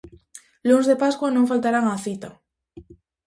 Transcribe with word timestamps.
Luns 0.67 0.85
de 0.91 0.95
Pascua 1.03 1.29
non 1.33 1.49
faltarán 1.51 1.85
á 1.91 1.95
cita. 2.05 2.29